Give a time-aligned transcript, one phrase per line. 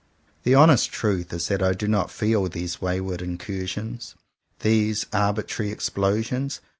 [0.41, 4.15] The honest truth is that I do not feel these wayward incur sions,
[4.61, 6.59] these arbitrary explosions.